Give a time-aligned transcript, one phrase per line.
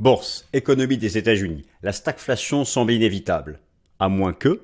[0.00, 1.64] Bourse, économie des États-Unis.
[1.82, 3.58] La stagflation semble inévitable.
[3.98, 4.62] À moins que...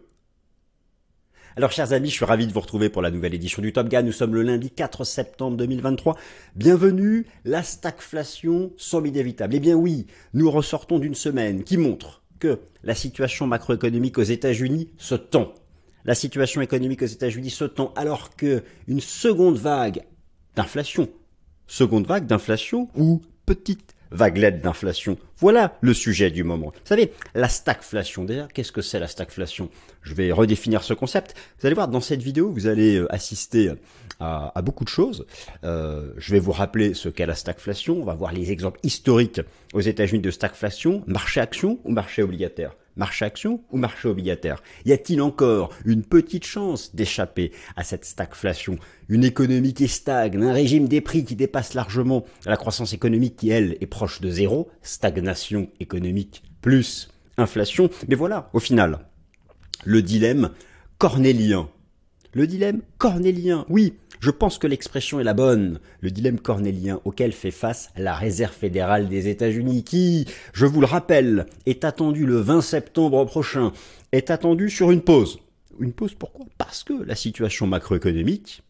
[1.57, 3.89] Alors chers amis, je suis ravi de vous retrouver pour la nouvelle édition du Top
[3.89, 4.03] Gun.
[4.03, 6.17] Nous sommes le lundi 4 septembre 2023.
[6.55, 9.57] Bienvenue, la stagflation semble inévitable.
[9.57, 14.91] Eh bien oui, nous ressortons d'une semaine qui montre que la situation macroéconomique aux États-Unis
[14.99, 15.53] se tend.
[16.05, 20.05] La situation économique aux États-Unis se tend alors que une seconde vague
[20.55, 21.09] d'inflation,
[21.67, 25.19] seconde vague d'inflation ou petite vaguelette d'inflation.
[25.39, 26.67] Voilà le sujet du moment.
[26.67, 29.69] Vous savez, la stagflation, d'ailleurs, qu'est-ce que c'est la stagflation?
[30.03, 31.35] Je vais redéfinir ce concept.
[31.61, 33.73] Vous allez voir, dans cette vidéo, vous allez euh, assister
[34.21, 35.27] à, beaucoup de choses.
[35.65, 38.01] Euh, je vais vous rappeler ce qu'est la stagflation.
[38.01, 39.41] On va voir les exemples historiques
[39.75, 42.75] aux États-Unis de stagflation, marché action ou marché obligataire?
[42.97, 44.63] Marché action ou marché obligataire?
[44.85, 48.79] Y a-t-il encore une petite chance d'échapper à cette stagflation?
[49.09, 53.51] Une économie qui stagne, un régime des prix qui dépasse largement la croissance économique qui,
[53.51, 57.91] elle, est proche de zéro, stagnation économique plus inflation.
[58.09, 59.01] Mais voilà, au final,
[59.85, 60.51] le dilemme
[60.99, 61.69] cornélien.
[62.35, 67.31] Le dilemme cornélien, oui, je pense que l'expression est la bonne, le dilemme cornélien auquel
[67.31, 72.39] fait face la Réserve fédérale des États-Unis qui, je vous le rappelle, est attendu le
[72.39, 73.71] 20 septembre prochain,
[74.11, 75.39] est attendu sur une pause.
[75.79, 76.47] Une pause pourquoi?
[76.59, 78.65] Parce que la situation macroéconomique,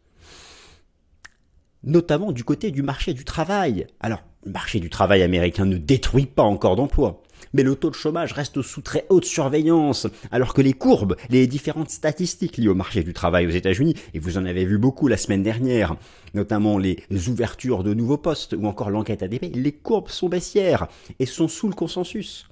[1.84, 3.86] notamment du côté du marché du travail.
[3.98, 7.94] Alors, le marché du travail américain ne détruit pas encore d'emplois mais le taux de
[7.94, 12.74] chômage reste sous très haute surveillance, alors que les courbes, les différentes statistiques liées au
[12.74, 15.96] marché du travail aux États-Unis, et vous en avez vu beaucoup la semaine dernière,
[16.34, 21.26] notamment les ouvertures de nouveaux postes ou encore l'enquête ADP, les courbes sont baissières et
[21.26, 22.48] sont sous le consensus.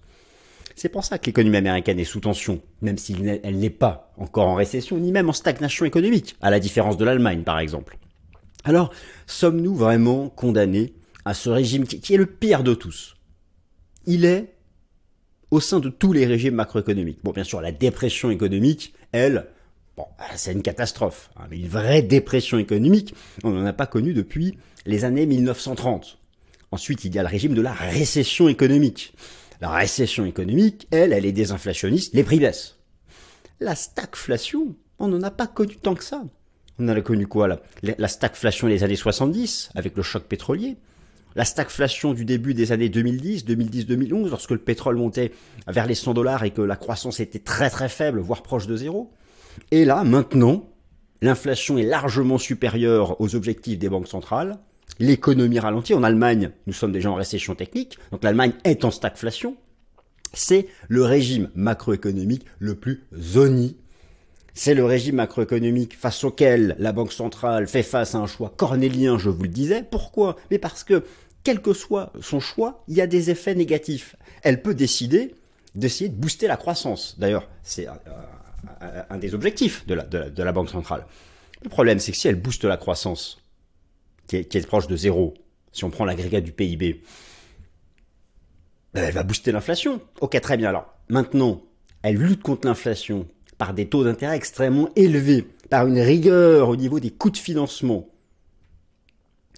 [0.74, 4.48] C'est pour ça que l'économie américaine est sous tension, même si elle n'est pas encore
[4.48, 7.98] en récession, ni même en stagnation économique, à la différence de l'Allemagne par exemple.
[8.64, 8.90] Alors,
[9.26, 13.16] sommes-nous vraiment condamnés à ce régime qui est le pire de tous?
[14.06, 14.54] Il est
[15.52, 17.18] au sein de tous les régimes macroéconomiques.
[17.22, 19.46] Bon, bien sûr, la dépression économique, elle,
[20.34, 21.30] c'est une catastrophe.
[21.36, 24.56] Hein, mais une vraie dépression économique, on n'en a pas connu depuis
[24.86, 26.18] les années 1930.
[26.70, 29.12] Ensuite, il y a le régime de la récession économique.
[29.60, 32.78] La récession économique, elle, elle est désinflationniste, les prix baissent.
[33.60, 36.24] La stagflation, on n'en a pas connu tant que ça.
[36.78, 37.60] On en a connu quoi là?
[37.82, 40.78] La stagflation des années 70, avec le choc pétrolier
[41.36, 45.32] la stagflation du début des années 2010, 2010-2011, lorsque le pétrole montait
[45.66, 48.76] vers les 100 dollars et que la croissance était très très faible, voire proche de
[48.76, 49.12] zéro.
[49.70, 50.68] Et là, maintenant,
[51.20, 54.58] l'inflation est largement supérieure aux objectifs des banques centrales.
[54.98, 55.94] L'économie ralentit.
[55.94, 59.56] En Allemagne, nous sommes déjà en récession technique, donc l'Allemagne est en stagflation.
[60.34, 63.76] C'est le régime macroéconomique le plus zoni
[64.54, 69.18] c'est le régime macroéconomique face auquel la Banque centrale fait face à un choix cornélien,
[69.18, 69.82] je vous le disais.
[69.82, 70.36] Pourquoi?
[70.50, 71.04] Mais parce que,
[71.42, 74.16] quel que soit son choix, il y a des effets négatifs.
[74.42, 75.34] Elle peut décider
[75.74, 77.18] d'essayer de booster la croissance.
[77.18, 81.06] D'ailleurs, c'est un, des objectifs de la, Banque centrale.
[81.62, 83.38] Le problème, c'est que si elle booste la croissance,
[84.26, 85.34] qui est, proche de zéro,
[85.72, 87.02] si on prend l'agrégat du PIB,
[88.92, 90.00] ben, elle va booster l'inflation.
[90.20, 90.68] Ok, très bien.
[90.68, 91.62] Alors, maintenant,
[92.02, 93.26] elle lutte contre l'inflation
[93.58, 98.08] par des taux d'intérêt extrêmement élevés, par une rigueur au niveau des coûts de financement.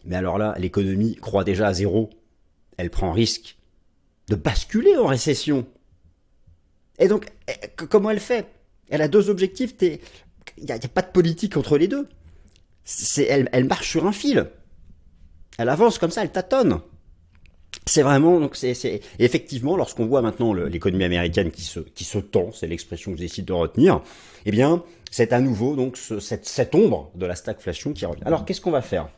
[0.05, 2.11] Mais alors là, l'économie croît déjà à zéro.
[2.77, 3.57] Elle prend risque
[4.29, 5.67] de basculer en récession.
[6.99, 8.47] Et donc, eh, comment elle fait?
[8.91, 9.75] Elle a deux objectifs.
[9.81, 9.99] Il
[10.59, 12.09] n'y a, pas de politique entre les deux.
[13.17, 14.51] Elle, elle marche sur un fil.
[15.59, 16.81] Elle avance comme ça, elle tâtonne.
[17.87, 22.51] C'est vraiment donc c'est effectivement lorsqu'on voit maintenant l'économie américaine qui se qui se tend,
[22.53, 24.01] c'est l'expression que j'essaie de retenir.
[24.47, 28.25] Eh bien, c'est à nouveau donc cette, cette ombre de la stagflation qui revient.
[28.25, 29.09] Alors, qu'est-ce qu'on va faire?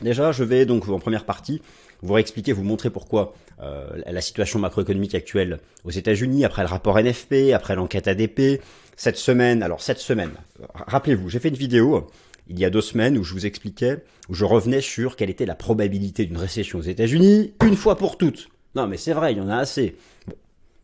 [0.00, 1.62] Déjà, je vais donc en première partie
[2.02, 3.32] vous réexpliquer, vous montrer pourquoi
[3.62, 8.60] euh, la situation macroéconomique actuelle aux États-Unis, après le rapport NFP, après l'enquête ADP,
[8.96, 9.62] cette semaine.
[9.62, 10.32] Alors cette semaine,
[10.74, 12.08] rappelez-vous, j'ai fait une vidéo
[12.48, 13.98] il y a deux semaines où je vous expliquais,
[14.28, 18.18] où je revenais sur quelle était la probabilité d'une récession aux États-Unis, une fois pour
[18.18, 18.48] toutes.
[18.74, 19.96] Non, mais c'est vrai, il y en a assez.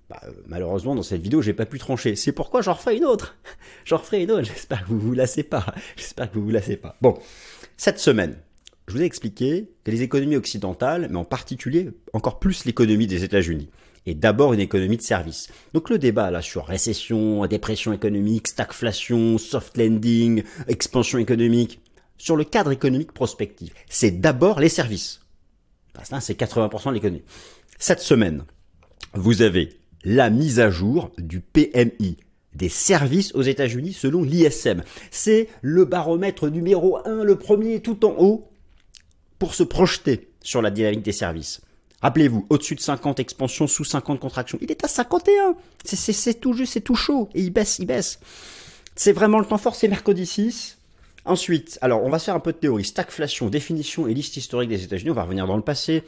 [0.09, 2.17] Bah, euh, malheureusement, dans cette vidéo, j'ai pas pu trancher.
[2.17, 3.37] C'est pourquoi j'en referai une autre.
[3.85, 4.45] J'en referai une autre.
[4.45, 5.65] J'espère que vous vous lassez pas.
[5.97, 6.97] J'espère que vous vous lassez pas.
[7.01, 7.19] Bon,
[7.77, 8.37] cette semaine,
[8.89, 13.25] je vous ai expliqué que les économies occidentales, mais en particulier encore plus l'économie des
[13.25, 13.71] États-Unis,
[14.07, 15.49] est d'abord une économie de service.
[15.75, 21.81] Donc le débat là sur récession, dépression économique, stagflation, soft landing, expansion économique,
[22.19, 25.21] sur le cadre économique prospectif, c'est d'abord les services.
[25.93, 27.25] Parce que là, c'est 80% de l'économie.
[27.79, 28.45] Cette semaine,
[29.15, 29.71] vous avez
[30.05, 32.17] la mise à jour du PMI
[32.55, 34.83] des services aux États-Unis selon l'ISM.
[35.11, 38.49] C'est le baromètre numéro un, le premier tout en haut,
[39.39, 41.61] pour se projeter sur la dynamique des services.
[42.03, 44.59] Rappelez-vous, au-dessus de 50 expansion, sous 50 contraction.
[44.61, 45.55] Il est à 51.
[45.85, 47.29] C'est tout juste, c'est tout chaud.
[47.35, 48.19] Et il baisse, il baisse.
[48.97, 50.79] C'est vraiment le temps fort, c'est mercredi 6.
[51.25, 52.85] Ensuite, alors on va faire un peu de théorie.
[52.85, 55.11] Stagflation, définition et liste historique des États-Unis.
[55.11, 56.03] On va revenir dans le passé.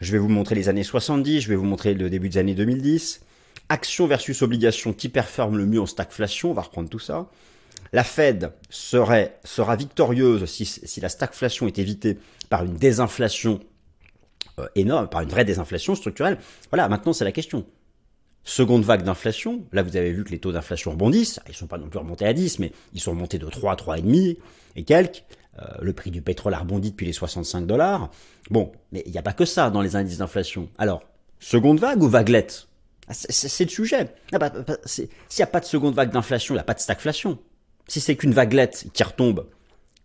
[0.00, 2.54] Je vais vous montrer les années 70, je vais vous montrer le début des années
[2.54, 3.22] 2010.
[3.70, 7.28] Action versus obligation, qui performe le mieux en stagflation On va reprendre tout ça.
[7.94, 12.18] La Fed serait, sera victorieuse si, si la stagflation est évitée
[12.50, 13.60] par une désinflation
[14.74, 16.38] énorme, par une vraie désinflation structurelle.
[16.70, 17.66] Voilà, maintenant c'est la question.
[18.44, 21.76] Seconde vague d'inflation, là vous avez vu que les taux d'inflation rebondissent, ils sont pas
[21.76, 24.36] non plus remontés à 10, mais ils sont remontés de 3 à 3,5
[24.76, 25.24] et quelques.
[25.60, 28.10] Euh, le prix du pétrole a rebondi depuis les 65 dollars.
[28.50, 30.68] Bon, mais il n'y a pas que ça dans les indices d'inflation.
[30.78, 31.02] Alors,
[31.40, 32.68] seconde vague ou vaguelette?
[33.08, 34.14] Ah, C'est le sujet.
[34.32, 35.08] Ah bah, bah, s'il
[35.38, 37.38] n'y a pas de seconde vague d'inflation, il n'y a pas de stagflation.
[37.86, 39.46] Si c'est qu'une vaguelette qui retombe,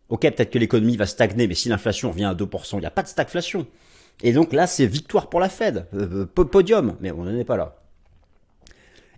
[0.09, 2.91] ok, peut-être que l'économie va stagner, mais si l'inflation revient à 2%, il n'y a
[2.91, 3.67] pas de stagflation.
[4.23, 7.43] Et donc là, c'est victoire pour la Fed, euh, euh, podium, mais on n'en est
[7.43, 7.75] pas là.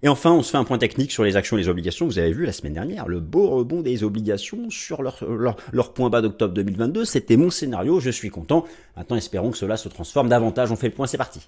[0.04, 2.06] Et enfin, on se fait un point technique sur les actions et les obligations.
[2.06, 5.94] Vous avez vu la semaine dernière, le beau rebond des obligations sur leur, leur, leur
[5.94, 7.06] point bas d'octobre 2022.
[7.06, 8.66] C'était mon scénario, je suis content.
[8.98, 10.72] Maintenant, espérons que cela se transforme davantage.
[10.72, 11.48] On fait le point, c'est parti.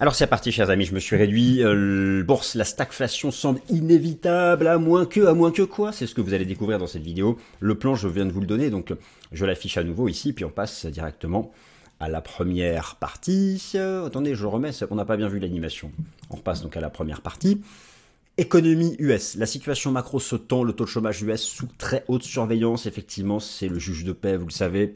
[0.00, 1.62] Alors c'est parti, chers amis, je me suis réduit.
[1.62, 5.92] Euh, bourse, la stagflation semble inévitable, à moins que, à moins que quoi?
[5.92, 7.38] C'est ce que vous allez découvrir dans cette vidéo.
[7.60, 8.92] Le plan, je viens de vous le donner, donc
[9.30, 11.52] je l'affiche à nouveau ici, puis on passe directement
[12.00, 13.62] à la première partie.
[13.76, 15.92] Euh, attendez, je remets, on n'a pas bien vu l'animation.
[16.28, 17.60] On repasse donc à la première partie.
[18.36, 19.36] Économie US.
[19.36, 22.86] La situation macro se tend, le taux de chômage US sous très haute surveillance.
[22.86, 24.92] Effectivement, c'est le juge de paix, vous le savez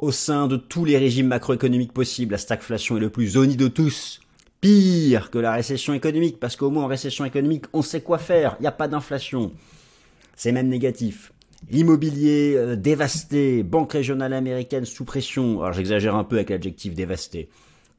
[0.00, 3.68] au sein de tous les régimes macroéconomiques possibles, la stagflation est le plus zoni de
[3.68, 4.20] tous.
[4.60, 8.56] Pire que la récession économique, parce qu'au moins en récession économique, on sait quoi faire,
[8.58, 9.52] il n'y a pas d'inflation.
[10.36, 11.32] C'est même négatif.
[11.70, 17.48] L'immobilier euh, dévasté, banque régionale américaine sous pression, alors j'exagère un peu avec l'adjectif dévasté.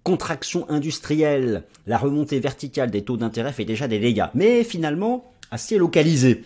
[0.04, 5.78] Contraction industrielle, la remontée verticale des taux d'intérêt fait déjà des dégâts, mais finalement assez
[5.78, 6.44] localisé,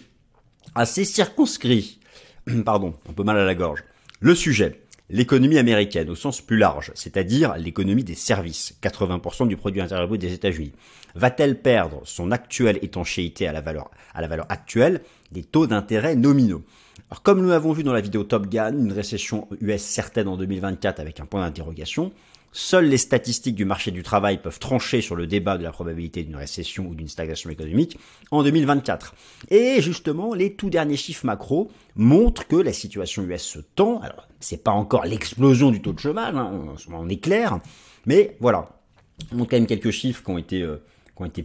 [0.73, 1.99] assez circonscrit.
[2.65, 3.83] Pardon, un peu mal à la gorge.
[4.19, 4.82] Le sujet,
[5.13, 10.19] l'économie américaine au sens plus large, c'est-à-dire l'économie des services, 80% du produit intérieur brut
[10.19, 10.73] des États-Unis,
[11.13, 13.91] va-t-elle perdre son actuelle étanchéité à la valeur,
[14.49, 15.01] actuelle?
[15.31, 16.63] Des taux d'intérêt nominaux.
[17.11, 20.35] Alors, comme nous l'avons vu dans la vidéo Top Gun, une récession US certaine en
[20.35, 22.11] 2024 avec un point d'interrogation,
[22.55, 26.21] Seules les statistiques du marché du travail peuvent trancher sur le débat de la probabilité
[26.23, 27.97] d'une récession ou d'une stagnation économique
[28.29, 29.15] en 2024.
[29.49, 33.99] Et justement, les tout derniers chiffres macro montrent que la situation US se tend.
[34.01, 36.51] Alors, c'est pas encore l'explosion du taux de chômage, hein,
[36.91, 37.59] on est clair,
[38.05, 38.69] mais voilà.
[39.31, 40.77] On montre quand même quelques chiffres qui ont été, euh,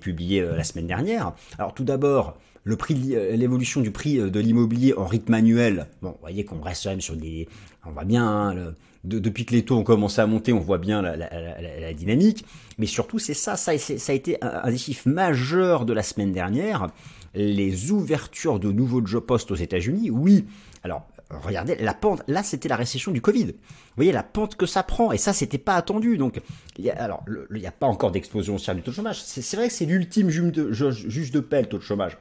[0.00, 1.32] publiés euh, la semaine dernière.
[1.58, 2.36] Alors, tout d'abord,
[2.68, 5.86] le prix, euh, l'évolution du prix de l'immobilier en rythme annuel.
[6.02, 7.48] Bon, vous voyez qu'on reste quand même sur des,
[7.86, 8.74] on voit bien, hein, le,
[9.04, 12.44] depuis que les taux ont commencé à monter, on voit bien la, dynamique.
[12.76, 16.32] Mais surtout, c'est ça, ça, ça a été un, des chiffres majeurs de la semaine
[16.32, 16.88] dernière.
[17.34, 20.44] Les ouvertures de nouveaux job postes aux États-Unis, oui.
[20.82, 23.46] Alors, regardez, la pente, là, c'était la récession du Covid.
[23.46, 26.18] Vous voyez la pente que ça prend, et ça, c'était pas attendu.
[26.18, 26.40] Donc,
[26.76, 27.24] il y a, alors,
[27.54, 29.22] il n'y a pas encore d'explosion haussière du taux de chômage.
[29.22, 32.18] C'est vrai que c'est l'ultime juge de, juge de paix, le taux de chômage.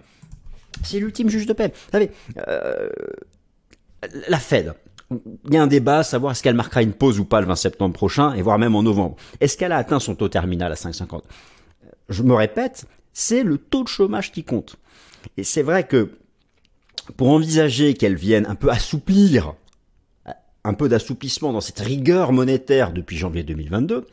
[0.83, 1.73] C'est l'ultime juge de paix.
[1.73, 2.11] Vous savez,
[2.47, 2.89] euh,
[4.27, 4.73] la Fed,
[5.11, 7.47] il y a un débat à savoir est-ce qu'elle marquera une pause ou pas le
[7.47, 9.15] 20 septembre prochain, et voire même en novembre.
[9.39, 11.21] Est-ce qu'elle a atteint son taux terminal à 5,50
[12.09, 14.75] Je me répète, c'est le taux de chômage qui compte.
[15.37, 16.11] Et c'est vrai que
[17.15, 19.53] pour envisager qu'elle vienne un peu assouplir,
[20.63, 24.05] un peu d'assouplissement dans cette rigueur monétaire depuis janvier 2022,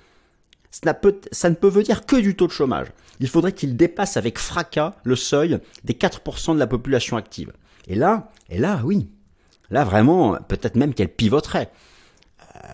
[1.32, 2.88] ça, ne peut venir que du taux de chômage.
[3.20, 7.52] Il faudrait qu'il dépasse avec fracas le seuil des 4% de la population active.
[7.86, 9.08] Et là, et là, oui,
[9.70, 11.70] Là, vraiment, peut-être même qu'elle pivoterait.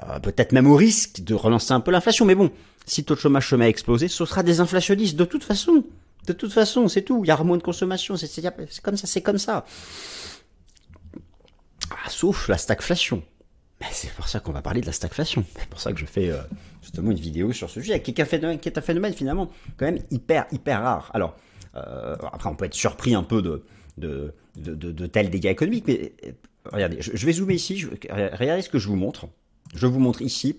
[0.08, 2.24] Euh, peut-être même au risque de relancer un peu l'inflation.
[2.24, 2.50] Mais bon,
[2.86, 5.44] si le taux de chômage se met à exploser, ce sera des inflationnistes de toute
[5.44, 5.84] façon.
[6.26, 7.24] De toute façon, c'est tout.
[7.24, 8.16] Il y aura moins de consommation.
[8.16, 9.64] C'est comme ça, c'est comme ça.
[11.90, 13.22] Ah, sauf la stagflation.
[13.92, 15.44] C'est pour ça qu'on va parler de la stagflation.
[15.58, 16.38] C'est pour ça que je fais euh,
[16.82, 19.86] justement une vidéo sur ce sujet, qui est, un phénomène, qui est phénomène finalement quand
[19.86, 21.10] même hyper, hyper rare.
[21.14, 21.36] Alors,
[21.76, 23.64] euh, après, on peut être surpris un peu de,
[23.96, 26.12] de, de, tels dégâts économiques, mais
[26.70, 29.28] regardez, je, vais zoomer ici, regardez ce que je vous montre.
[29.74, 30.56] Je vous montre ici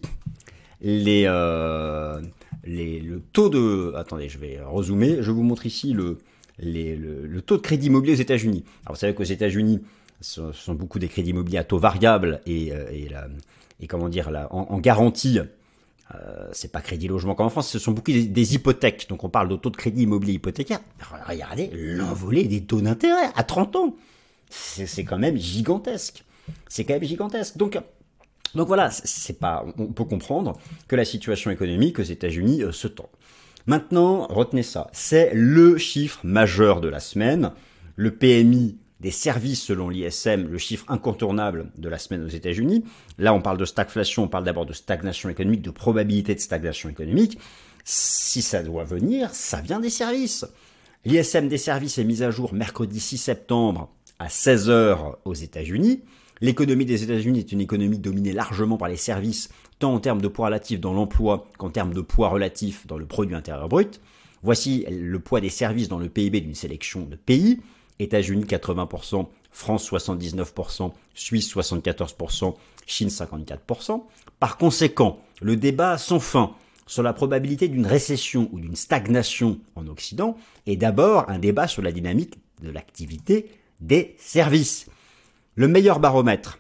[0.82, 2.22] les, euh,
[2.64, 3.94] les, le taux de...
[3.96, 5.22] Attendez, je vais rezoomer.
[5.22, 6.18] Je vous montre ici le,
[6.60, 8.64] les, le, taux de crédit immobilier aux États-Unis.
[8.86, 9.82] Alors vous savez qu'aux États-Unis,
[10.22, 13.28] ce sont beaucoup des crédits immobiliers à taux variable et, euh,
[13.80, 15.40] et, comment dire, la, en, garantie
[16.16, 19.08] euh, c'est pas crédit logement comme en France, ce sont beaucoup des, hypothèques.
[19.10, 20.80] Donc on parle de taux de crédit immobilier hypothécaire.
[21.28, 23.96] Regardez l'envolée des taux d'intérêt à 30 ans.
[24.50, 26.24] C'est quand même gigantesque.
[26.68, 27.58] C'est quand même gigantesque.
[27.58, 27.80] Donc,
[28.56, 32.88] donc voilà, c'est pas, on peut comprendre que la situation économique aux États-Unis euh, se
[32.88, 33.10] tend.
[33.66, 37.52] Maintenant, retenez ça, c'est le chiffre majeur de la semaine.
[37.96, 42.86] Le PMI des services selon l'ISM, le chiffre incontournable de la semaine aux États-Unis.
[43.18, 46.88] Là, on parle de stagflation, on parle d'abord de stagnation économique, de probabilité de stagnation
[46.88, 47.40] économique.
[47.84, 50.46] Si ça doit venir, ça vient des services.
[51.04, 53.90] L'ISM des services est mis à jour mercredi 6 septembre
[54.20, 56.04] à 16h aux États-Unis.
[56.40, 60.28] L'économie des États-Unis est une économie dominée largement par les services, tant en termes de
[60.28, 64.00] poids relatif dans l'emploi qu'en termes de poids relatif dans le produit intérieur brut.
[64.44, 67.60] Voici le poids des services dans le PIB d'une sélection de pays.
[68.02, 72.56] États-Unis 80%, France 79%, Suisse 74%,
[72.86, 74.04] Chine 54%.
[74.40, 76.56] Par conséquent, le débat sans fin
[76.88, 81.82] sur la probabilité d'une récession ou d'une stagnation en Occident est d'abord un débat sur
[81.82, 84.88] la dynamique de l'activité des services.
[85.56, 86.60] Le meilleur baromètre,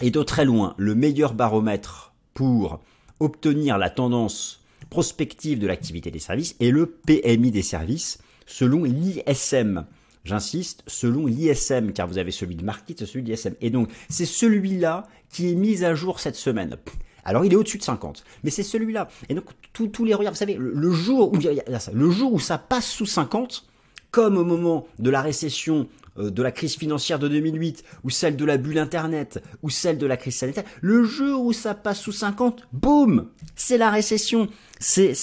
[0.00, 2.80] et de très loin le meilleur baromètre pour
[3.20, 9.86] obtenir la tendance prospective de l'activité des services est le PMI des services selon l'ISM.
[10.24, 13.54] J'insiste, selon l'ISM, car vous avez celui de Market et celui de l'ISM.
[13.60, 16.76] Et donc, c'est celui-là qui est mis à jour cette semaine.
[17.24, 19.08] Alors, il est au-dessus de 50, mais c'est celui-là.
[19.28, 23.66] Et donc, tous les regards, vous savez, le, jour où, ça passe sous 50,
[24.10, 28.44] comme au moment de la récession de la crise financière de 2008, ou celle de
[28.44, 32.12] la bulle Internet, ou celle de la crise sanitaire, le jour où ça passe sous
[32.12, 34.48] 50, boum, c'est la récession.
[34.78, 35.14] C'est,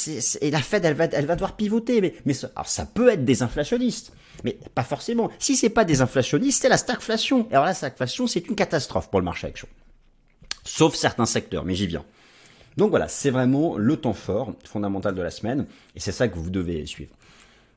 [0.42, 2.02] et la Fed, elle va, elle va devoir pivoter.
[2.02, 4.14] Mais, mais alors ça peut être des inflationnistes.
[4.44, 5.30] Mais pas forcément.
[5.40, 7.48] Si c'est pas des inflationnistes, c'est la stagflation.
[7.52, 9.68] Alors la stagflation, c'est une catastrophe pour le marché action.
[10.64, 12.06] Sauf certains secteurs, mais j'y viens.
[12.78, 16.38] Donc voilà, c'est vraiment le temps fort fondamental de la semaine, et c'est ça que
[16.38, 17.14] vous devez suivre.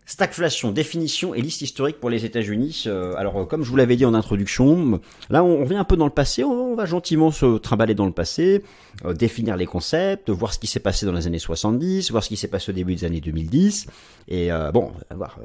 [0.06, 2.84] Stagflation, définition et liste historique pour les États-Unis.
[2.86, 5.96] Euh, alors, euh, comme je vous l'avais dit en introduction, là, on, revient un peu
[5.96, 6.44] dans le passé.
[6.44, 8.62] On, va gentiment se trimballer dans le passé,
[9.06, 12.28] euh, définir les concepts, voir ce qui s'est passé dans les années 70, voir ce
[12.28, 13.86] qui s'est passé au début des années 2010.
[14.28, 15.38] Et bon, voir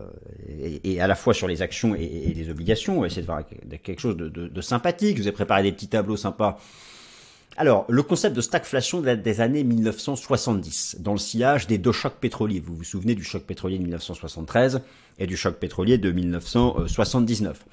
[0.83, 3.43] et, à la fois sur les actions et, les obligations, on va essayer de voir
[3.83, 5.17] quelque chose de, de sympathique.
[5.17, 6.59] Je vous ai préparé des petits tableaux sympas
[7.57, 12.15] alors, le concept de stagflation date des années 1970, dans le sillage des deux chocs
[12.15, 12.61] pétroliers.
[12.61, 14.81] Vous vous souvenez du choc pétrolier de 1973
[15.17, 17.65] et du choc pétrolier de 1979.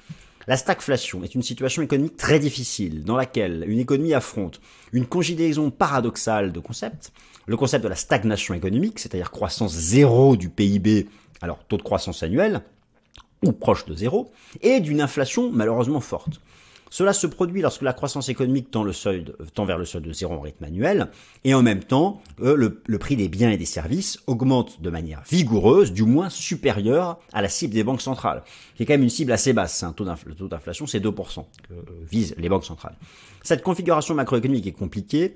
[0.47, 4.61] La stagflation est une situation économique très difficile dans laquelle une économie affronte
[4.93, 7.11] une conjugaison paradoxale de concepts,
[7.45, 11.09] le concept de la stagnation économique, c'est-à-dire croissance zéro du PIB,
[11.41, 12.61] alors taux de croissance annuel,
[13.43, 14.31] ou proche de zéro,
[14.61, 16.41] et d'une inflation malheureusement forte.
[16.89, 20.63] Cela se produit lorsque la croissance économique tend, vers le seuil de zéro en rythme
[20.63, 21.09] annuel,
[21.43, 25.21] et en même temps, euh, le, prix des biens et des services augmente de manière
[25.29, 28.43] vigoureuse, du moins supérieure à la cible des banques centrales,
[28.75, 29.83] qui est quand même une cible assez basse.
[29.95, 32.95] Taux le taux d'inflation, c'est 2% que euh, visent les banques centrales.
[33.43, 35.35] Cette configuration macroéconomique est compliquée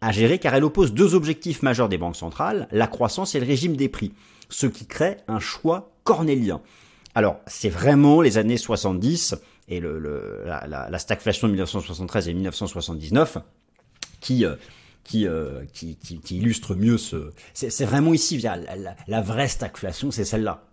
[0.00, 3.46] à gérer car elle oppose deux objectifs majeurs des banques centrales, la croissance et le
[3.46, 4.12] régime des prix,
[4.48, 6.60] ce qui crée un choix cornélien.
[7.14, 9.36] Alors, c'est vraiment les années 70
[9.68, 13.38] et le, la, stagflation de 1973 et 1979
[14.20, 14.56] qui, euh,
[15.14, 17.32] euh, qui, qui, qui, illustre mieux ce...
[17.52, 18.56] C'est vraiment ici, la,
[19.06, 20.64] la vraie stagflation, c'est celle-là.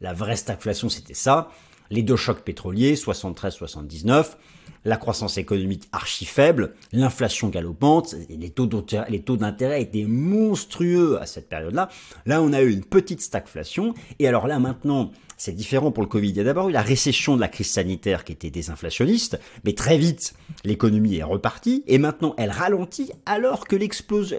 [0.00, 1.50] La vraie stagflation, c'était ça.
[1.90, 4.36] Les deux chocs pétroliers, 73-79,
[4.84, 11.88] la croissance économique archi faible, l'inflation galopante, les taux d'intérêt étaient monstrueux à cette période-là.
[12.24, 13.94] Là, on a eu une petite stagflation.
[14.20, 16.28] Et alors là, maintenant, c'est différent pour le Covid.
[16.30, 19.74] Il y a d'abord eu la récession de la crise sanitaire qui était désinflationniste, mais
[19.74, 23.76] très vite, l'économie est repartie et maintenant elle ralentit alors que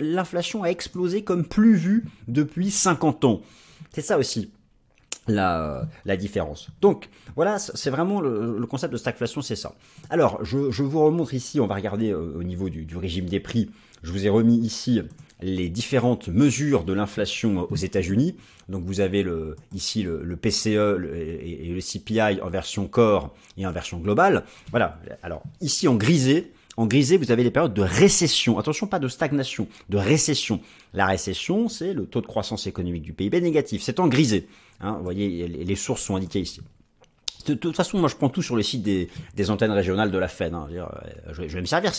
[0.02, 3.42] l'inflation a explosé comme plus vu depuis 50 ans.
[3.94, 4.52] C'est ça aussi
[5.28, 6.70] la, la différence.
[6.82, 9.74] Donc voilà, c'est vraiment le, concept de stagflation, c'est ça.
[10.10, 13.26] Alors je, je, vous remontre ici, on va regarder euh, au niveau du, du régime
[13.26, 13.70] des prix.
[14.04, 15.02] Je vous ai remis ici
[15.42, 18.36] les différentes mesures de l'inflation aux États-Unis.
[18.70, 20.68] Donc vous avez le, ici le, PCE
[21.14, 24.46] et, le CPI en version core et en version globale.
[24.72, 25.00] Voilà.
[25.24, 28.60] Alors ici en grisé, en grisé, vous avez les périodes de récession.
[28.60, 30.62] Attention, pas de stagnation, de récession.
[30.94, 33.82] La récession, c'est le taux de croissance économique du PIB négatif.
[33.82, 34.48] C'est en grisé.
[34.80, 36.62] Hein, vous voyez, les sources sont indiquées ici
[37.48, 40.28] de, toute façon, moi, je prends tout sur le site des, antennes régionales de la
[40.28, 40.54] Fed.
[40.54, 40.68] Hein.
[40.72, 40.86] Euh,
[41.32, 41.92] je, vais me servir.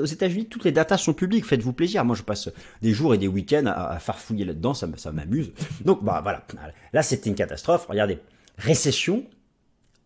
[0.00, 1.44] Aux États-Unis, toutes les datas sont publiques.
[1.44, 2.04] Faites-vous plaisir.
[2.04, 2.50] Moi, je passe
[2.82, 4.74] des jours et des week-ends à, farfouiller là-dedans.
[4.74, 5.52] Ça, ça m'amuse.
[5.84, 6.44] Donc, bah voilà.
[6.92, 7.86] Là, c'était une catastrophe.
[7.88, 8.18] Regardez,
[8.56, 9.24] récession,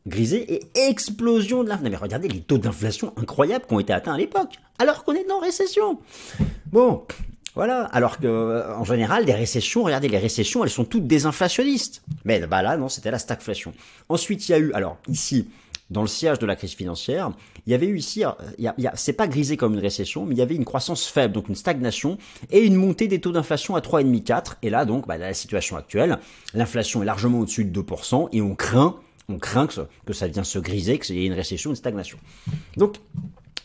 [0.06, 1.90] grisée et explosion de l'inflation.
[1.90, 5.28] Mais regardez les taux d'inflation incroyables qui ont été atteints à l'époque, alors qu'on est
[5.28, 5.98] dans récession.
[6.66, 7.04] Bon,
[7.54, 12.02] Voilà, alors que euh, en général, les récessions, regardez, les récessions, elles sont toutes désinflationnistes.
[12.24, 13.74] Mais bah là, non, c'était la stagflation.
[14.08, 15.48] Ensuite, il y a eu, alors ici,
[15.90, 17.30] dans le siège de la crise financière,
[17.66, 18.24] il y avait eu ici,
[18.94, 21.54] c'est pas grisé comme une récession, mais il y avait une croissance faible, donc une
[21.54, 22.16] stagnation,
[22.50, 24.54] et une montée des taux d'inflation à 3,5-4.
[24.62, 26.18] Et là, donc, bah, la situation actuelle,
[26.54, 28.96] l'inflation est largement au-dessus de 2%, et on craint,
[29.28, 32.18] on craint que, que ça vienne se griser, qu'il y ait une récession, une stagnation.
[32.78, 32.96] Donc,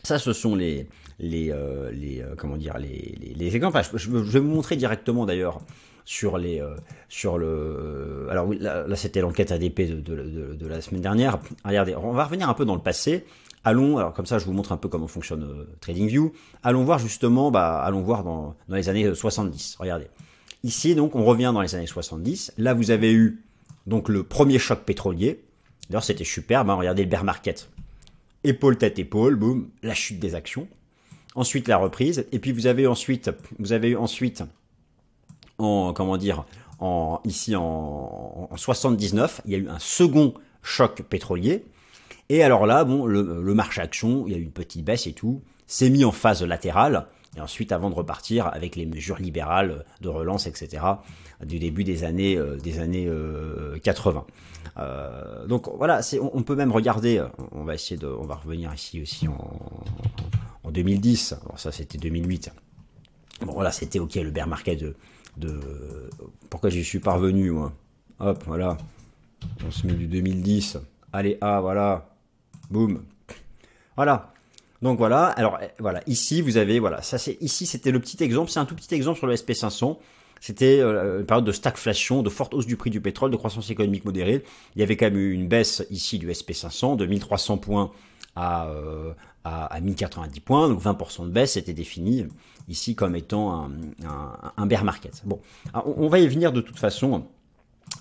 [0.02, 0.86] ça, ce sont les,
[1.18, 3.80] les, euh, les euh, comment dire, les, les, exemples.
[3.94, 5.60] je, vais vous montrer directement d'ailleurs
[6.04, 6.74] sur les, euh,
[7.08, 8.26] sur le.
[8.30, 11.38] alors là, c'était l'enquête ADP de, de, de, la semaine dernière.
[11.64, 13.24] Regardez, on va revenir un peu dans le passé.
[13.64, 16.32] Allons, alors comme ça, je vous montre un peu comment fonctionne TradingView.
[16.62, 19.76] Allons voir justement, bah, allons voir dans, dans les années 70.
[19.80, 20.06] Regardez.
[20.64, 22.54] Ici, donc, on revient dans les années 70.
[22.58, 23.42] Là, vous avez eu
[23.86, 25.44] donc le premier choc pétrolier.
[25.90, 26.70] D'ailleurs, c'était superbe.
[26.70, 27.68] Hein, regardez le bear market
[28.44, 30.68] épaule tête épaule, boum, la chute des actions.
[31.38, 33.30] Ensuite la reprise et puis vous avez ensuite
[33.60, 34.42] vous avez ensuite
[35.58, 36.44] en comment dire
[36.80, 41.64] en ici en, 79, il y a eu un second choc pétrolier.
[42.28, 45.12] Et alors là bon le, marché action, il y a eu une petite baisse et
[45.12, 47.06] tout, s'est mis en phase latérale
[47.38, 50.82] et ensuite avant de repartir avec les mesures libérales de relance etc
[51.44, 53.08] du début des années euh, des années
[53.82, 54.26] 80.
[54.76, 58.72] Euh, euh, donc voilà, on, peut même regarder, on va essayer de, on va revenir
[58.74, 62.50] ici aussi en, 2010, alors ça c'était 2008.
[63.40, 64.96] Bon voilà, c'était ok le bear market de,
[65.38, 65.58] de
[66.50, 67.72] pourquoi j'y suis parvenu moi?
[68.20, 68.76] Hop, voilà,
[69.66, 70.78] on se met du 2010,
[71.12, 72.10] allez, ah voilà,
[72.70, 73.02] boum,
[73.96, 74.32] voilà.
[74.82, 78.22] Donc voilà, alors eh, voilà, ici vous avez, voilà, ça c'est, ici c'était le petit
[78.22, 79.98] exemple, c'est un tout petit exemple sur le SP500.
[80.40, 83.70] C'était euh, une période de stagflation, de forte hausse du prix du pétrole, de croissance
[83.70, 84.44] économique modérée.
[84.76, 87.90] Il y avait quand même eu une baisse ici du SP500 de 1300 points
[88.36, 92.26] à, euh, à, 1090 points, donc 20% de baisse était défini
[92.68, 93.68] ici comme étant
[94.56, 95.22] un, bear market.
[95.24, 95.40] Bon,
[95.74, 97.26] on va y venir de toute façon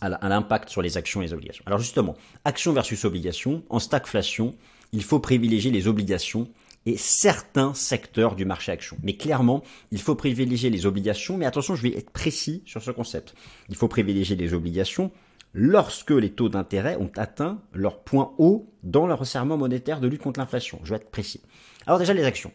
[0.01, 1.63] à l'impact sur les actions et les obligations.
[1.65, 4.55] Alors justement, actions versus obligations, en stagflation,
[4.91, 6.49] il faut privilégier les obligations
[6.87, 8.97] et certains secteurs du marché action.
[9.03, 12.91] Mais clairement, il faut privilégier les obligations, mais attention, je vais être précis sur ce
[12.91, 13.35] concept.
[13.67, 15.11] Il faut privilégier les obligations
[15.53, 20.21] lorsque les taux d'intérêt ont atteint leur point haut dans le resserrement monétaire de lutte
[20.21, 20.79] contre l'inflation.
[20.85, 21.41] Je vais être précis.
[21.85, 22.53] Alors déjà les actions.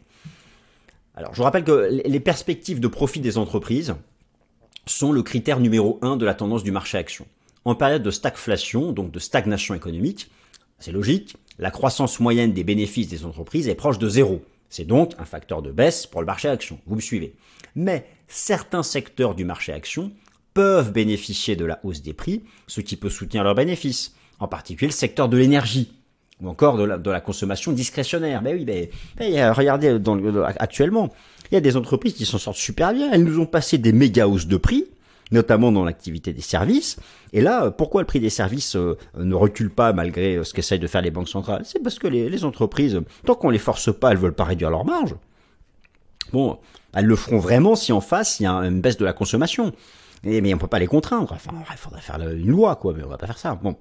[1.15, 3.95] Alors je vous rappelle que les perspectives de profit des entreprises
[4.87, 7.27] sont le critère numéro un de la tendance du marché action.
[7.67, 10.31] En période de stagflation, donc de stagnation économique,
[10.83, 14.43] c'est logique, la croissance moyenne des bénéfices des entreprises est proche de zéro.
[14.69, 16.79] C'est donc un facteur de baisse pour le marché action.
[16.87, 17.35] Vous me suivez.
[17.77, 20.11] Mais certains secteurs du marché action
[20.55, 24.15] peuvent bénéficier de la hausse des prix, ce qui peut soutenir leurs bénéfices.
[24.41, 25.93] En particulier le secteur de l'énergie
[26.41, 28.43] ou encore de la, consommation discrétionnaire.
[28.43, 30.19] Mais oui, mais, regardez dans
[30.59, 31.11] actuellement,
[31.51, 33.13] il y a des entreprises qui s'en sortent super bien.
[33.13, 34.87] Elles nous ont passé des méga hausses de prix
[35.33, 36.97] notamment dans l'activité des services.
[37.33, 40.79] Et là, pourquoi le prix des services euh, ne recule pas malgré euh, ce qu'essayent
[40.79, 41.63] de faire les banques centrales?
[41.65, 44.85] C'est parce que les, entreprises, tant qu'on les force pas, elles veulent pas réduire leur
[44.85, 45.17] marge.
[46.33, 46.59] Bon,
[46.95, 49.73] elles le feront vraiment si en face il y a une baisse de la consommation.
[50.25, 51.33] Mais on peut pas les contraindre.
[51.33, 53.59] Enfin, il faudrait faire une loi, quoi, mais on va pas faire ça.
[53.61, 53.77] Bon.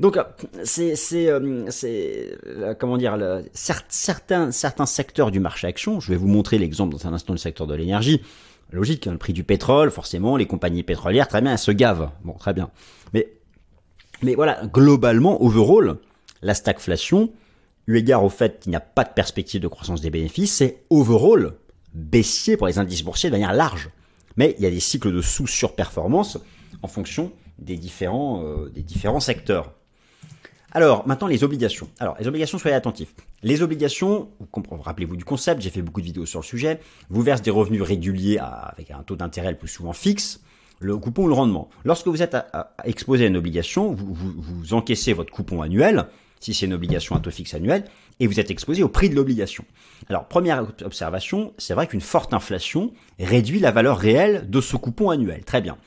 [0.00, 0.18] Donc
[0.64, 1.28] c'est c'est
[1.68, 2.36] c'est
[2.80, 3.16] comment dire
[3.52, 6.00] certains certains secteurs du marché action.
[6.00, 8.20] Je vais vous montrer l'exemple dans un instant du secteur de l'énergie.
[8.74, 12.10] Logique, hein, le prix du pétrole, forcément, les compagnies pétrolières, très bien, elles se gavent.
[12.24, 12.70] Bon, très bien.
[13.12, 13.28] Mais,
[14.22, 15.98] mais voilà, globalement, overall,
[16.42, 17.30] la stagflation,
[17.86, 20.82] eu égard au fait qu'il n'y a pas de perspective de croissance des bénéfices, c'est
[20.90, 21.54] overall
[21.94, 23.90] baissier pour les indices boursiers de manière large.
[24.36, 26.38] Mais il y a des cycles de sous-surperformance
[26.82, 29.73] en fonction des différents, euh, des différents secteurs.
[30.76, 31.88] Alors, maintenant, les obligations.
[32.00, 33.14] Alors, les obligations, soyez attentifs.
[33.44, 34.28] Les obligations,
[34.68, 37.80] rappelez-vous du concept, j'ai fait beaucoup de vidéos sur le sujet, vous versent des revenus
[37.80, 40.40] réguliers avec un taux d'intérêt le plus souvent fixe,
[40.80, 41.70] le coupon ou le rendement.
[41.84, 42.36] Lorsque vous êtes
[42.82, 46.06] exposé à une obligation, vous, vous, encaissez votre coupon annuel,
[46.40, 47.84] si c'est une obligation à taux fixe annuel,
[48.18, 49.64] et vous êtes exposé au prix de l'obligation.
[50.08, 55.10] Alors, première observation, c'est vrai qu'une forte inflation réduit la valeur réelle de ce coupon
[55.10, 55.44] annuel.
[55.44, 55.78] Très bien.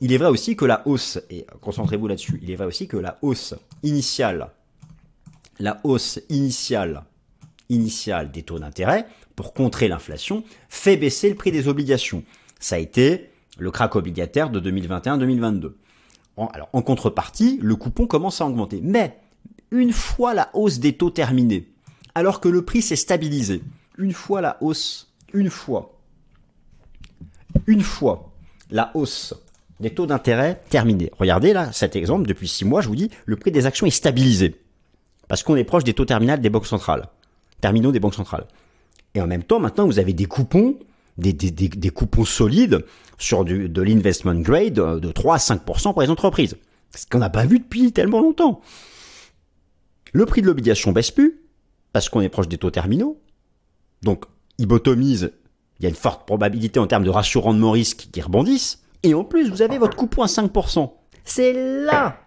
[0.00, 2.96] Il est vrai aussi que la hausse, et concentrez-vous là-dessus, il est vrai aussi que
[2.96, 4.50] la hausse initiale,
[5.58, 7.04] la hausse initiale,
[7.68, 12.24] initiale des taux d'intérêt, pour contrer l'inflation, fait baisser le prix des obligations.
[12.58, 15.72] Ça a été le crack obligataire de 2021-2022.
[16.54, 18.80] Alors, en contrepartie, le coupon commence à augmenter.
[18.82, 19.18] Mais,
[19.70, 21.68] une fois la hausse des taux terminée,
[22.14, 23.62] alors que le prix s'est stabilisé,
[23.98, 25.98] une fois la hausse, une fois,
[27.66, 28.32] une fois
[28.70, 29.34] la hausse
[29.80, 31.10] des taux d'intérêt terminés.
[31.18, 33.90] Regardez là, cet exemple, depuis six mois, je vous dis, le prix des actions est
[33.90, 34.56] stabilisé.
[35.28, 37.08] Parce qu'on est proche des taux terminaux des banques centrales.
[37.60, 38.46] Terminaux des banques centrales.
[39.14, 40.76] Et en même temps, maintenant, vous avez des coupons
[41.20, 42.84] des, coupons solides
[43.18, 46.56] sur de l'investment grade de 3 à 5% pour les entreprises.
[46.96, 48.60] Ce qu'on n'a pas vu depuis tellement longtemps.
[50.12, 51.40] Le prix de l'obligation baisse plus,
[51.92, 53.20] parce qu'on est proche des taux terminaux.
[54.02, 54.24] Donc,
[54.58, 55.32] il botomise,
[55.78, 58.82] il y a une forte probabilité en termes de ratio rendement-risque qui rebondissent.
[59.02, 60.92] Et en plus, vous avez votre coupon à 5%.
[61.24, 61.52] C'est
[61.84, 62.20] là,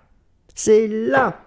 [0.56, 1.40] c'est là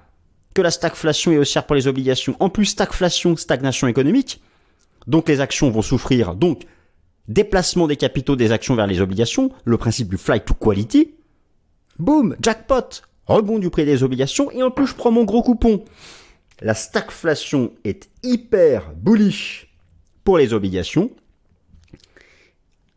[0.55, 2.37] que la stagflation est haussière pour les obligations.
[2.41, 4.41] En plus, stagflation, stagnation économique.
[5.07, 6.35] Donc les actions vont souffrir.
[6.35, 6.62] Donc,
[7.29, 11.15] déplacement des capitaux des actions vers les obligations, le principe du flight to quality.
[11.99, 15.85] Boom, jackpot, rebond du prix des obligations et en plus je prends mon gros coupon.
[16.61, 19.69] La stagflation est hyper bullish
[20.25, 21.11] pour les obligations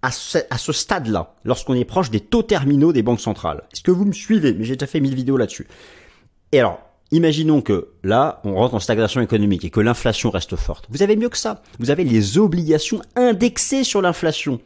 [0.02, 3.64] à ce, stade-là, lorsqu'on est proche des taux terminaux des banques centrales.
[3.74, 4.54] Est-ce que vous me suivez?
[4.54, 5.68] Mais j'ai déjà fait mille vidéos là-dessus.
[6.52, 6.80] Et alors,
[7.12, 10.86] imaginons que là, on rentre en stagnation économique et que l'inflation reste forte.
[10.90, 11.62] Vous avez mieux que ça.
[11.80, 14.62] Vous avez les obligations indexées sur l'inflation.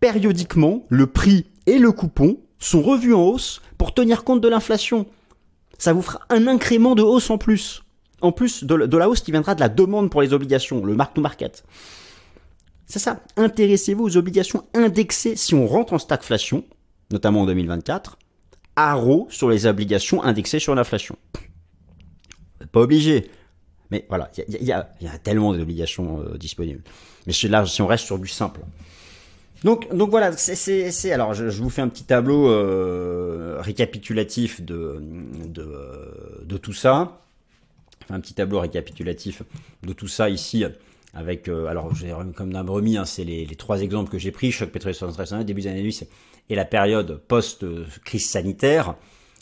[0.00, 5.06] Périodiquement, le prix et le coupon sont revus en hausse pour tenir compte de l'inflation.
[5.78, 7.84] Ça vous fera un incrément de hausse en plus.
[8.20, 11.62] En plus de, la hausse qui viendra de la demande pour les obligations, le mark-to-market.
[12.88, 13.20] C'est ça.
[13.36, 16.64] Intéressez-vous aux obligations indexées si on rentre en stagflation,
[17.12, 18.18] notamment en 2024.
[18.76, 21.16] Haro sur les obligations indexées sur l'inflation.
[22.72, 23.30] Pas obligé.
[23.90, 24.84] Mais voilà, il y, a,
[25.22, 26.82] tellement d'obligations euh, disponibles.
[27.26, 28.60] Mais là, si on reste sur du simple.
[29.64, 35.00] Donc, voilà, c'est, alors je, vous fais un petit tableau euh, récapitulatif de,
[36.62, 37.20] tout ça.
[38.10, 39.42] Un petit tableau récapitulatif
[39.82, 40.64] de tout ça ici
[41.14, 44.52] avec, euh, alors j'ai comme d'un remis, hein, c'est les, trois exemples que j'ai pris,
[44.52, 46.06] choc pétrolier 73 début des années 2010
[46.50, 48.94] et la période post-crise sanitaire,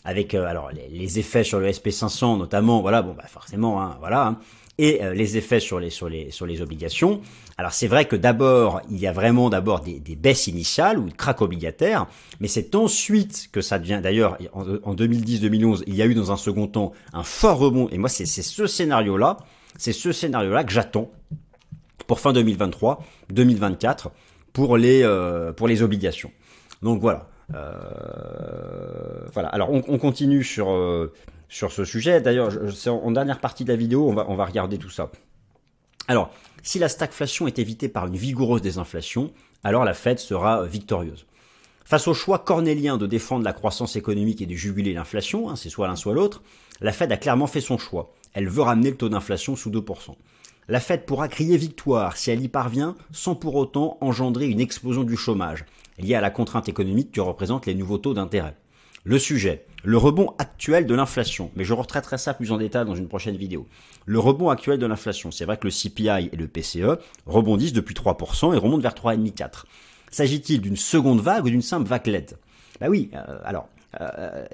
[0.05, 4.27] avec euh, alors les, effets sur le SP500 notamment, voilà, bon bah forcément, hein, voilà,
[4.27, 4.39] hein,
[4.79, 7.21] et euh, les effets sur les sur les sur les obligations.
[7.59, 11.09] Alors c'est vrai que d'abord il y a vraiment d'abord des, des, baisses initiales ou
[11.09, 12.07] de craques obligataires,
[12.41, 14.01] mais c'est ensuite que ça devient.
[14.03, 17.89] D'ailleurs en, en 2010-2011 il y a eu dans un second temps un fort rebond
[17.91, 19.39] et moi c'est ce scénario là,
[19.79, 21.11] c'est ce scénario là que j'attends
[22.07, 24.11] pour fin 2023, 2024
[24.53, 26.33] pour les euh, pour les obligations.
[26.83, 27.29] Donc voilà.
[27.55, 29.49] Euh, voilà.
[29.49, 31.13] Alors on, on continue sur euh,
[31.49, 32.21] sur ce sujet.
[32.21, 35.11] D'ailleurs, c'est en, dernière partie de la vidéo, on va on va regarder tout ça.
[36.09, 36.31] Alors,
[36.63, 39.33] si la stagflation est évitée par une vigoureuse désinflation,
[39.65, 41.27] alors la Fed sera victorieuse.
[41.85, 45.69] Face au choix cornélien de défendre la croissance économique et de juguler l'inflation, hein, c'est
[45.69, 46.43] soit l'un soit l'autre,
[46.81, 48.13] la Fed a clairement fait son choix.
[48.33, 50.17] Elle veut ramener le taux d'inflation sous 2%.
[50.69, 55.05] La Fed pourra crier victoire si elle y parvient sans pour autant engendrer une explosion
[55.05, 55.65] du chômage,
[55.97, 58.57] liée à la contrainte économique que représentent les nouveaux taux d'intérêt.
[59.05, 62.97] Le sujet, le rebond actuel de l'inflation, mais je retraiterai ça plus en détail dans
[62.97, 63.69] une prochaine vidéo.
[64.07, 67.95] Le rebond actuel de l'inflation, c'est vrai que le CPI et le PCE rebondissent depuis
[67.95, 69.67] 3% et remontent vers 3,5-4.
[70.11, 72.37] S'agit-il d'une seconde vague ou d'une simple vaguelette
[72.81, 73.69] Bah oui, euh, alors
[74.01, 74.47] euh,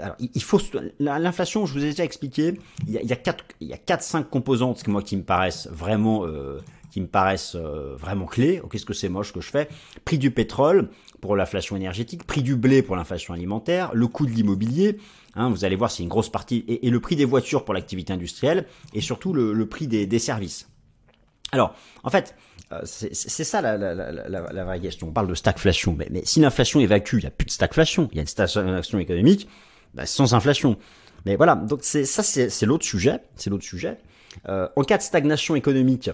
[0.00, 0.60] alors, il faut
[0.98, 1.66] l'inflation.
[1.66, 2.54] Je vous ai déjà expliqué.
[2.86, 5.16] Il y a, il y a quatre, il y a quatre, cinq composantes moi qui
[5.16, 6.58] me paraissent vraiment, euh,
[6.90, 8.60] qui me paraissent euh, vraiment clés.
[8.70, 9.68] Qu'est-ce que c'est moche que je fais
[10.04, 14.30] Prix du pétrole pour l'inflation énergétique, prix du blé pour l'inflation alimentaire, le coût de
[14.30, 14.98] l'immobilier.
[15.34, 18.12] Hein, vous allez voir, c'est une grosse partie et, le prix des voitures pour l'activité
[18.12, 20.68] industrielle et surtout le, prix des services.
[21.52, 22.34] Alors, en fait,
[22.72, 25.08] euh, c'est ça la, la, vraie question.
[25.08, 28.08] On parle de stagflation, mais, mais si l'inflation évacue, il n'y a plus de stagflation.
[28.12, 29.48] Il y a une stagnation économique
[29.94, 30.76] bah, sans inflation.
[31.24, 33.20] Mais voilà, donc c'est ça, c'est l'autre sujet.
[33.36, 33.98] C'est l'autre sujet.
[34.48, 36.10] Euh, en cas de stagnation économique,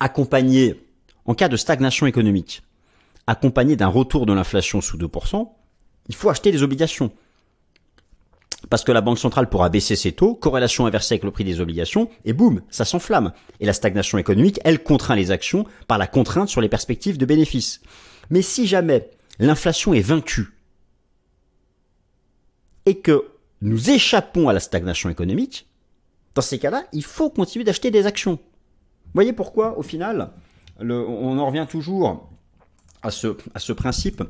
[0.00, 0.84] accompagné,
[1.24, 2.62] en cas de stagnation économique,
[3.26, 5.48] accompagné d'un retour de l'inflation sous 2%,
[6.08, 7.12] il faut acheter des obligations
[8.70, 11.60] parce que la Banque centrale pourra baisser ses taux, corrélation inversée avec le prix des
[11.60, 13.32] obligations, et boum, ça s'enflamme.
[13.60, 17.26] Et la stagnation économique, elle contraint les actions par la contrainte sur les perspectives de
[17.26, 17.80] bénéfices.
[18.30, 20.54] Mais si jamais l'inflation est vaincue,
[22.86, 23.28] et que
[23.60, 25.68] nous échappons à la stagnation économique,
[26.34, 28.32] dans ces cas-là, il faut continuer d'acheter des actions.
[28.32, 30.32] Vous voyez pourquoi, au final,
[30.80, 32.31] on en revient toujours
[33.02, 34.22] à ce, à ce principe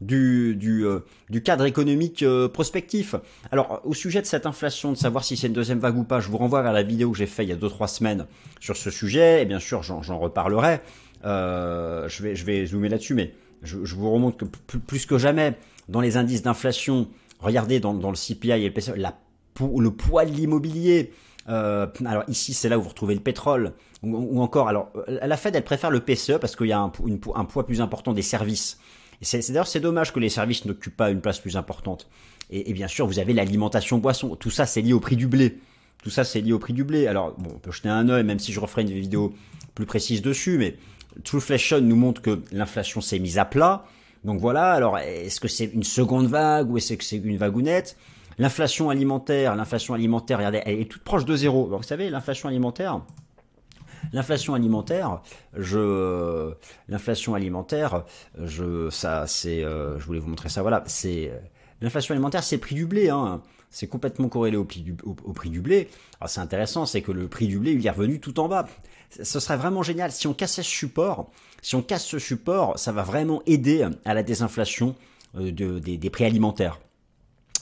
[0.00, 3.14] du, du, euh, du cadre économique euh, prospectif.
[3.50, 6.20] Alors, au sujet de cette inflation, de savoir si c'est une deuxième vague ou pas,
[6.20, 8.26] je vous renvoie vers la vidéo que j'ai faite il y a 2-3 semaines
[8.60, 10.80] sur ce sujet, et bien sûr, j'en reparlerai.
[11.24, 14.44] Euh, je, vais, je vais zoomer là-dessus, mais je, je, vous remonte que
[14.78, 15.54] plus, que jamais,
[15.88, 17.08] dans les indices d'inflation,
[17.40, 19.18] regardez dans, dans, le CPI et le la,
[19.60, 21.12] le poids de l'immobilier,
[21.50, 25.54] euh, alors ici, c'est là où vous retrouvez le pétrole, ou, encore, alors la Fed,
[25.54, 28.78] elle préfère le PCE parce qu'il y a un, poids plus important des services.
[29.20, 32.08] C'est d'ailleurs c'est dommage que les services n'occupent pas une place plus importante.
[32.48, 34.36] Et, et bien sûr, vous avez l'alimentation boisson.
[34.36, 35.58] Tout ça, c'est lié au prix du blé.
[36.02, 37.06] Tout ça, c'est lié au prix du blé.
[37.06, 39.34] Alors, bon, on peut jeter un œil, même si je referai une vidéo
[39.74, 40.76] plus précise dessus, mais
[41.24, 43.84] Trueflation nous montre que l'inflation s'est mise à plat.
[44.24, 47.96] Donc voilà, alors est-ce que c'est une seconde vague ou est-ce que c'est une vagounette?
[48.40, 51.66] L'inflation alimentaire, regardez, elle est toute proche de zéro.
[51.66, 53.02] vous savez, l'inflation alimentaire,
[54.14, 55.20] L'inflation alimentaire,
[55.54, 56.52] je,
[56.88, 58.04] l'inflation alimentaire,
[58.42, 60.62] je, ça, c'est, euh, je voulais vous montrer ça.
[60.62, 61.30] Voilà, c'est
[61.82, 63.10] l'inflation alimentaire, c'est le prix du blé.
[63.10, 63.42] Hein.
[63.68, 65.88] C'est complètement corrélé au prix du, au, prix du blé.
[66.18, 68.66] Alors c'est intéressant, c'est que le prix du blé, il est revenu tout en bas.
[69.22, 71.30] Ce serait vraiment génial si on cassait ce support.
[71.62, 74.96] Si on casse ce support, ça va vraiment aider à la désinflation
[75.36, 76.80] euh, de, des prix alimentaires.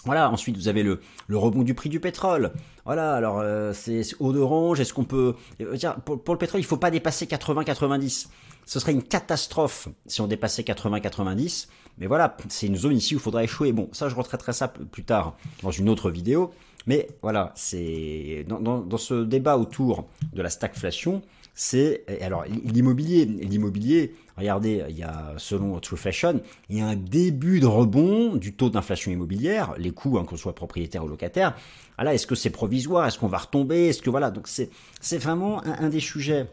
[0.04, 1.00] Voilà, ensuite vous avez le,
[1.32, 2.52] rebond du prix du pétrole.
[2.84, 5.34] Voilà, alors euh, c'est eau d'orange, est-ce qu'on peut...
[5.60, 8.28] Euh, pour, pour, le pétrole, il faut pas dépasser 80-90.
[8.66, 11.68] Ce serait une catastrophe si on dépassait 80-90.
[11.98, 13.72] Mais voilà, c'est une zone ici où il faudra échouer.
[13.72, 16.52] Bon, ça je retraiterai ça plus tard dans une autre vidéo.
[16.86, 21.22] Mais voilà, c'est dans, dans, ce débat autour de la stagflation,
[21.60, 24.14] c'est alors l'immobilier, l'immobilier.
[24.36, 26.40] Regardez, il y a selon True Fashion,
[26.70, 30.36] il y a un début de rebond du taux d'inflation immobilière, les coûts, hein, qu'on
[30.36, 31.56] soit propriétaire ou locataire.
[31.96, 33.08] Ah est-ce que c'est provisoire?
[33.08, 33.88] Est-ce qu'on va retomber?
[33.88, 36.46] Est-ce que voilà Donc c'est c'est vraiment un, des sujets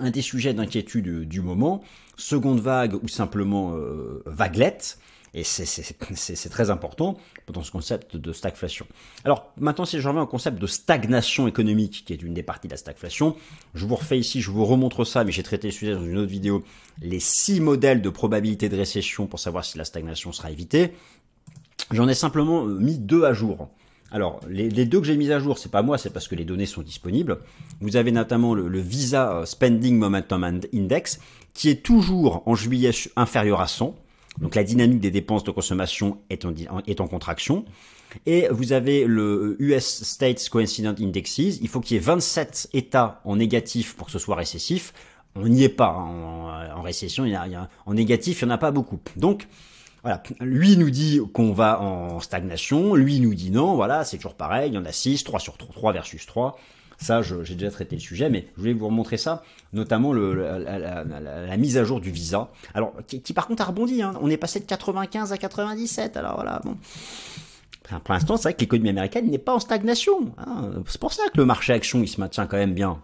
[0.00, 1.82] un des sujets d'inquiétude du moment,
[2.16, 4.98] seconde vague ou simplement euh, vaguelette.
[5.34, 7.16] Et c'est très important
[7.52, 8.86] dans ce concept de stagflation.
[9.24, 12.68] Alors maintenant, si je reviens au concept de stagnation économique, qui est une des parties
[12.68, 13.36] de la stagflation,
[13.74, 16.18] je vous refais ici, je vous remontre ça, mais j'ai traité le sujet dans une
[16.18, 16.64] autre vidéo,
[17.00, 20.92] les six modèles de probabilité de récession pour savoir si la stagnation sera évitée.
[21.90, 23.68] J'en ai simplement euh, mis deux à jour.
[24.10, 26.44] Alors, les, deux que j'ai mis à jour, c'est pas moi, c'est parce que les
[26.44, 27.38] données sont disponibles.
[27.80, 31.18] Vous avez notamment le, le, Visa euh, Spending Momentum Index,
[31.54, 33.96] qui est toujours en juillet inférieur à 100.
[34.40, 36.52] Donc la dynamique des dépenses de consommation est en,
[36.86, 37.64] est en contraction.
[38.26, 41.58] Et vous avez le US States Coincident Indexes.
[41.60, 44.92] Il faut qu'il y ait 27 États en négatif pour que ce soit récessif.
[45.34, 47.24] On n'y est pas en, en récession.
[47.24, 49.00] Il y a, en négatif, il n'y en a pas beaucoup.
[49.16, 49.48] Donc
[50.02, 54.34] voilà, lui nous dit qu'on va en stagnation, lui nous dit non, voilà, c'est toujours
[54.34, 56.58] pareil, il y en a 6, 3 sur 3, 3 versus 3.
[57.02, 61.76] Ça, j'ai déjà traité le sujet, mais je voulais vous remontrer ça, notamment la, mise
[61.76, 62.48] à jour du visa.
[62.74, 64.14] Alors, qui, par contre a rebondi, hein.
[64.20, 66.76] on est passé de 95 à 97, alors voilà, bon.
[68.04, 70.32] pour l'instant, c'est vrai que l'économie américaine n'est pas en stagnation.
[70.38, 70.70] Hein.
[70.86, 73.00] C'est pour ça que le marché action, il se maintient quand même bien.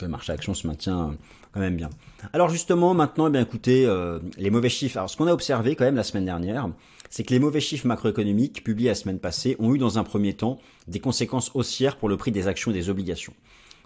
[0.00, 1.14] Le marché action se maintient
[1.52, 1.90] quand même bien.
[2.32, 4.96] Alors justement, maintenant, eh bien écoutez, euh, les mauvais chiffres.
[4.96, 6.68] Alors ce qu'on a observé quand même la semaine dernière,
[7.10, 10.34] c'est que les mauvais chiffres macroéconomiques publiés la semaine passée ont eu dans un premier
[10.34, 13.34] temps des conséquences haussières pour le prix des actions et des obligations.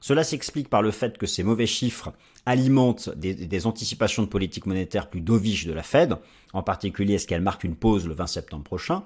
[0.00, 2.12] Cela s'explique par le fait que ces mauvais chiffres
[2.46, 6.16] alimentent des, anticipations de politique monétaire plus dovish de la Fed,
[6.54, 9.02] en particulier est-ce qu'elle marque une pause le 20 septembre prochain?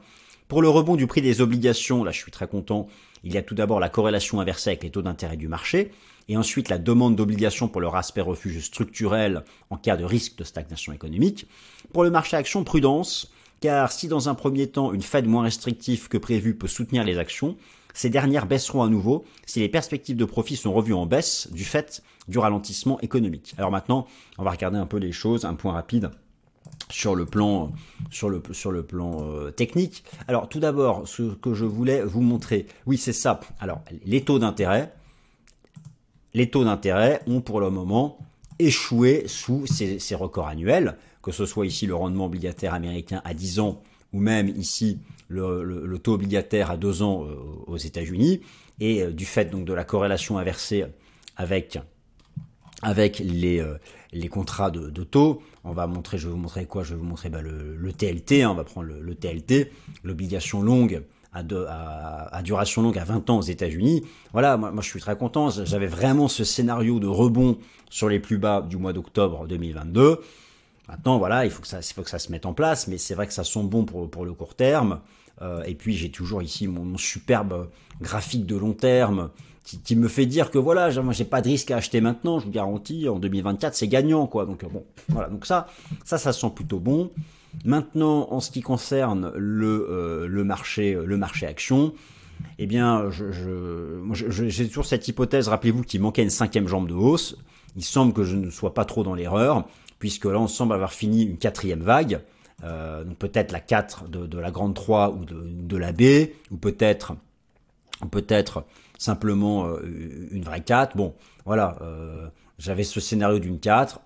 [0.46, 2.86] Pour le rebond du prix des obligations, là je suis très content,
[3.24, 5.90] il y a tout d'abord la corrélation inversée avec les taux d'intérêt du marché,
[6.28, 10.44] et ensuite la demande d'obligations pour leur aspect refuge structurel en cas de risque de
[10.44, 11.46] stagnation économique.
[11.92, 13.32] Pour le marché action, prudence,
[13.64, 17.16] car si dans un premier temps une Fed moins restrictive que prévu peut soutenir les
[17.16, 17.56] actions,
[17.94, 21.64] ces dernières baisseront à nouveau si les perspectives de profit sont revues en baisse du
[21.64, 23.54] fait du ralentissement économique.
[23.56, 26.10] Alors maintenant, on va regarder un peu les choses, un point rapide
[26.90, 27.72] sur le plan
[29.22, 30.04] euh, technique.
[30.28, 33.40] Alors tout d'abord, ce que je voulais vous montrer, oui, c'est ça.
[33.60, 34.92] Alors les taux d'intérêt
[36.34, 38.18] les taux d'intérêt ont pour le moment
[38.58, 43.60] échoué sous ces, records annuels que ce soit ici le rendement obligataire américain à 10
[43.60, 47.34] ans ou même ici le, taux obligataire à 2 ans euh,
[47.66, 48.42] aux États-Unis,
[48.78, 50.84] et euh, du fait donc de la corrélation inversée
[51.36, 51.78] avec
[52.82, 53.78] avec les, euh,
[54.30, 55.42] contrats de, taux.
[55.64, 56.82] Je vais vous montrer quoi?
[56.82, 58.42] Je vais vous montrer bah, le, TLT.
[58.42, 61.02] Hein, on va prendre le, TLT, l'obligation longue
[61.34, 64.04] à, à, duration longue à 20 ans aux États-Unis.
[64.32, 65.50] Voilà, moi, je suis très content.
[65.50, 67.58] J'avais vraiment ce scénario de rebond
[67.90, 70.20] sur les plus bas du mois d'octobre 2022.
[70.88, 72.98] Maintenant, voilà, il faut que ça, il faut que ça se mette en place, mais
[72.98, 75.00] c'est vrai que ça sent bon pour, le court terme.
[75.42, 77.68] Euh, et puis j'ai toujours ici mon, superbe
[78.00, 79.30] graphique de long terme
[79.64, 82.38] qui, qui, me fait dire que voilà, moi j'ai pas de risque à acheter maintenant,
[82.38, 84.46] je vous garantis, en 2024 c'est gagnant quoi.
[84.46, 85.66] Donc bon, voilà, donc ça,
[86.04, 87.10] ça, ça sent plutôt bon.
[87.64, 91.94] Maintenant, en ce qui concerne le, euh, le marché, le marché action,
[92.58, 95.48] eh bien, j'ai toujours cette hypothèse.
[95.48, 97.36] Rappelez-vous qu'il manquait une cinquième jambe de hausse.
[97.76, 99.66] Il semble que je ne sois pas trop dans l'erreur
[100.04, 102.20] puisque là on semble avoir fini une quatrième vague,
[102.62, 107.16] euh, donc peut-être la 4 de, la grande 3 ou de, la B, ou peut-être
[108.10, 108.64] peut-être
[108.98, 110.94] simplement euh, une vraie 4.
[110.94, 111.14] Bon,
[111.46, 114.00] voilà, euh, j'avais ce scénario d'une 4,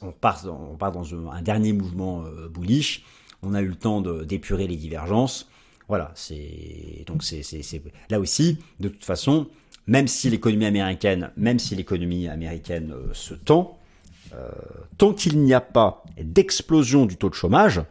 [0.00, 3.04] on part, on part dans un, dernier mouvement bullish,
[3.42, 5.48] on a eu le temps d'épurer les divergences.
[5.88, 7.22] Voilà, c'est donc
[8.08, 9.48] là aussi, de toute façon,
[9.86, 13.78] même si l'économie américaine, même si l'économie américaine se tend,
[14.96, 17.82] tant qu'il n'y a pas d'explosion du taux de chômage,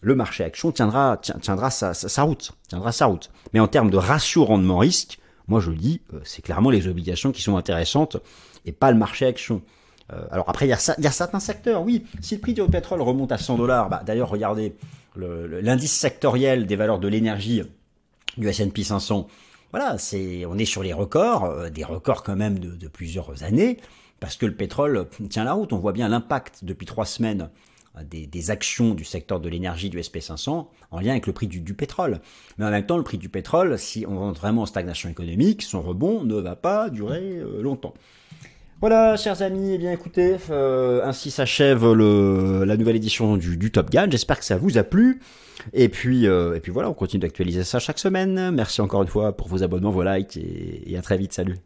[0.00, 3.30] le marché action tiendra, sa, route, tiendra sa route.
[3.52, 5.18] Mais en termes de ratio rendement risque,
[5.48, 8.16] moi je le dis, c'est clairement les obligations qui sont intéressantes
[8.64, 9.62] et pas le marché action.
[10.30, 12.04] Alors après, il y, a, certains secteurs, oui.
[12.22, 14.74] Si le prix du pétrole remonte à 100 dollars, bah, d'ailleurs, regardez
[15.16, 17.62] l'indice sectoriel des valeurs de l'énergie
[18.38, 19.26] du S&P 500.
[19.70, 23.78] Voilà, c'est, on est sur les records, des records quand même de, plusieurs années
[24.20, 25.72] parce que le pétrole tient la route.
[25.72, 27.50] On voit bien l'impact depuis trois semaines
[27.96, 31.74] euh, des, actions du secteur de l'énergie du SP500 en lien avec le prix du,
[31.74, 32.20] pétrole.
[32.56, 35.62] Mais en même temps, le prix du pétrole, si on rentre vraiment en stagnation économique,
[35.62, 37.94] son rebond ne va pas durer euh, longtemps.
[38.80, 44.08] Voilà, chers amis, eh bien écoutez, euh, ainsi s'achève la nouvelle édition du, Top Gun.
[44.08, 45.20] J'espère que ça vous a plu.
[45.72, 48.52] Et puis, et puis voilà, on continue d'actualiser ça chaque semaine.
[48.52, 51.32] Merci encore une fois pour vos abonnements, vos likes et à très vite.
[51.32, 51.56] Salut.